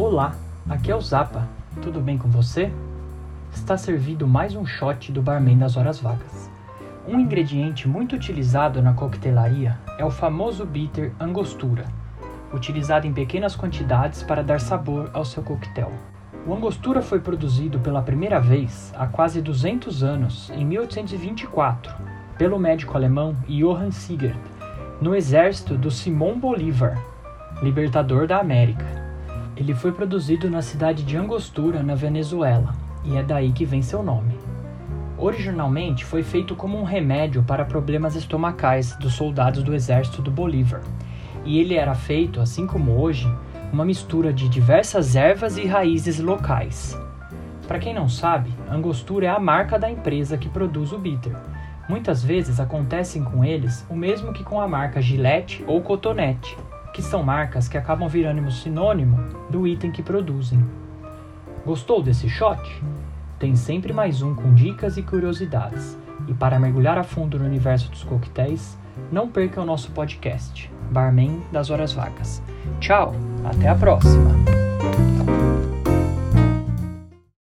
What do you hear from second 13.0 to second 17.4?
em pequenas quantidades para dar sabor ao seu coquetel. O angostura foi